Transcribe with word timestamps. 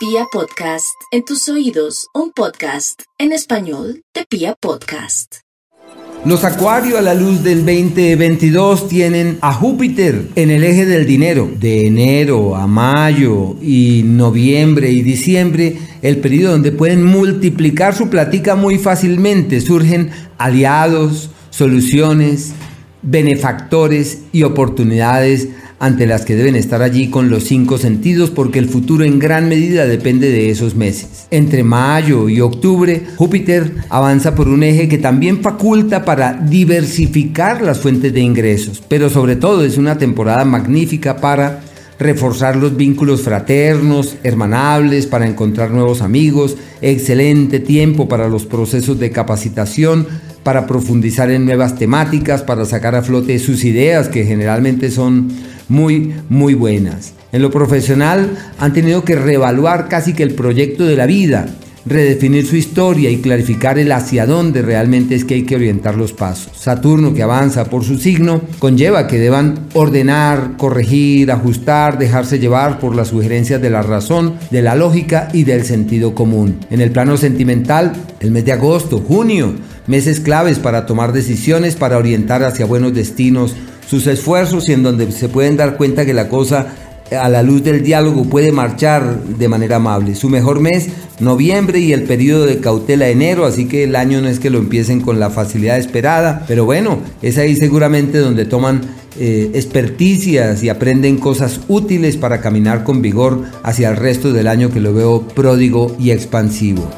Pia 0.00 0.24
Podcast, 0.32 0.96
en 1.12 1.26
tus 1.26 1.46
oídos, 1.50 2.06
un 2.14 2.32
podcast 2.32 3.02
en 3.18 3.32
español 3.32 4.02
de 4.14 4.24
Pia 4.24 4.54
Podcast. 4.58 5.40
Los 6.24 6.42
acuarios 6.42 6.98
a 6.98 7.02
la 7.02 7.12
luz 7.12 7.42
del 7.42 7.66
2022 7.66 8.88
tienen 8.88 9.36
a 9.42 9.52
Júpiter 9.52 10.28
en 10.36 10.50
el 10.50 10.64
eje 10.64 10.86
del 10.86 11.04
dinero. 11.04 11.50
De 11.54 11.86
enero 11.86 12.56
a 12.56 12.66
mayo 12.66 13.56
y 13.60 14.00
noviembre 14.06 14.90
y 14.90 15.02
diciembre, 15.02 15.76
el 16.00 16.16
periodo 16.16 16.52
donde 16.52 16.72
pueden 16.72 17.04
multiplicar 17.04 17.94
su 17.94 18.08
platica 18.08 18.56
muy 18.56 18.78
fácilmente. 18.78 19.60
Surgen 19.60 20.12
aliados, 20.38 21.28
soluciones, 21.50 22.54
benefactores 23.02 24.20
y 24.32 24.44
oportunidades 24.44 25.50
ante 25.80 26.06
las 26.06 26.26
que 26.26 26.36
deben 26.36 26.56
estar 26.56 26.82
allí 26.82 27.08
con 27.08 27.30
los 27.30 27.44
cinco 27.44 27.78
sentidos 27.78 28.28
porque 28.28 28.58
el 28.58 28.68
futuro 28.68 29.02
en 29.02 29.18
gran 29.18 29.48
medida 29.48 29.86
depende 29.86 30.30
de 30.30 30.50
esos 30.50 30.76
meses. 30.76 31.26
Entre 31.30 31.64
mayo 31.64 32.28
y 32.28 32.42
octubre, 32.42 33.02
Júpiter 33.16 33.72
avanza 33.88 34.34
por 34.34 34.48
un 34.48 34.62
eje 34.62 34.88
que 34.88 34.98
también 34.98 35.40
faculta 35.40 36.04
para 36.04 36.34
diversificar 36.34 37.62
las 37.62 37.80
fuentes 37.80 38.12
de 38.12 38.20
ingresos, 38.20 38.82
pero 38.86 39.08
sobre 39.08 39.36
todo 39.36 39.64
es 39.64 39.78
una 39.78 39.96
temporada 39.96 40.44
magnífica 40.44 41.16
para 41.16 41.62
reforzar 41.98 42.56
los 42.56 42.76
vínculos 42.76 43.22
fraternos, 43.22 44.16
hermanables, 44.22 45.06
para 45.06 45.26
encontrar 45.26 45.70
nuevos 45.70 46.02
amigos, 46.02 46.58
excelente 46.82 47.58
tiempo 47.58 48.06
para 48.06 48.28
los 48.28 48.44
procesos 48.44 48.98
de 48.98 49.10
capacitación, 49.10 50.06
para 50.42 50.66
profundizar 50.66 51.30
en 51.30 51.44
nuevas 51.44 51.76
temáticas, 51.76 52.42
para 52.42 52.64
sacar 52.64 52.94
a 52.94 53.02
flote 53.02 53.38
sus 53.38 53.64
ideas 53.64 54.08
que 54.08 54.24
generalmente 54.24 54.90
son 54.90 55.28
muy, 55.70 56.14
muy 56.28 56.52
buenas. 56.54 57.14
En 57.32 57.42
lo 57.42 57.50
profesional 57.50 58.36
han 58.58 58.72
tenido 58.72 59.04
que 59.04 59.14
reevaluar 59.14 59.88
casi 59.88 60.12
que 60.12 60.24
el 60.24 60.34
proyecto 60.34 60.84
de 60.84 60.96
la 60.96 61.06
vida, 61.06 61.46
redefinir 61.86 62.46
su 62.46 62.56
historia 62.56 63.08
y 63.08 63.18
clarificar 63.18 63.78
el 63.78 63.92
hacia 63.92 64.26
dónde 64.26 64.62
realmente 64.62 65.14
es 65.14 65.24
que 65.24 65.34
hay 65.34 65.42
que 65.44 65.54
orientar 65.54 65.96
los 65.96 66.12
pasos. 66.12 66.52
Saturno 66.56 67.14
que 67.14 67.22
avanza 67.22 67.66
por 67.66 67.84
su 67.84 67.98
signo 67.98 68.42
conlleva 68.58 69.06
que 69.06 69.18
deban 69.18 69.68
ordenar, 69.74 70.56
corregir, 70.58 71.30
ajustar, 71.30 71.98
dejarse 71.98 72.40
llevar 72.40 72.80
por 72.80 72.94
las 72.94 73.08
sugerencias 73.08 73.62
de 73.62 73.70
la 73.70 73.82
razón, 73.82 74.34
de 74.50 74.62
la 74.62 74.74
lógica 74.74 75.28
y 75.32 75.44
del 75.44 75.64
sentido 75.64 76.14
común. 76.14 76.58
En 76.70 76.80
el 76.80 76.90
plano 76.90 77.16
sentimental, 77.16 77.92
el 78.18 78.32
mes 78.32 78.44
de 78.44 78.52
agosto, 78.52 78.98
junio, 78.98 79.54
meses 79.86 80.20
claves 80.20 80.58
para 80.58 80.84
tomar 80.84 81.12
decisiones, 81.12 81.76
para 81.76 81.96
orientar 81.96 82.42
hacia 82.42 82.66
buenos 82.66 82.92
destinos 82.92 83.54
sus 83.90 84.06
esfuerzos 84.06 84.68
y 84.68 84.72
en 84.72 84.84
donde 84.84 85.10
se 85.10 85.28
pueden 85.28 85.56
dar 85.56 85.76
cuenta 85.76 86.06
que 86.06 86.14
la 86.14 86.28
cosa 86.28 86.68
a 87.10 87.28
la 87.28 87.42
luz 87.42 87.64
del 87.64 87.82
diálogo 87.82 88.22
puede 88.22 88.52
marchar 88.52 89.24
de 89.24 89.48
manera 89.48 89.76
amable. 89.76 90.14
Su 90.14 90.28
mejor 90.28 90.60
mes, 90.60 90.90
noviembre 91.18 91.80
y 91.80 91.92
el 91.92 92.04
periodo 92.04 92.46
de 92.46 92.60
cautela 92.60 93.08
enero, 93.08 93.46
así 93.46 93.66
que 93.66 93.82
el 93.82 93.96
año 93.96 94.20
no 94.20 94.28
es 94.28 94.38
que 94.38 94.48
lo 94.48 94.58
empiecen 94.58 95.00
con 95.00 95.18
la 95.18 95.30
facilidad 95.30 95.76
esperada, 95.76 96.44
pero 96.46 96.64
bueno, 96.64 97.00
es 97.20 97.36
ahí 97.36 97.56
seguramente 97.56 98.18
donde 98.18 98.44
toman 98.44 98.82
eh, 99.18 99.50
experticias 99.54 100.62
y 100.62 100.68
aprenden 100.68 101.16
cosas 101.16 101.58
útiles 101.66 102.16
para 102.16 102.40
caminar 102.40 102.84
con 102.84 103.02
vigor 103.02 103.42
hacia 103.64 103.90
el 103.90 103.96
resto 103.96 104.32
del 104.32 104.46
año 104.46 104.70
que 104.70 104.78
lo 104.78 104.94
veo 104.94 105.22
pródigo 105.22 105.96
y 105.98 106.12
expansivo. 106.12 106.88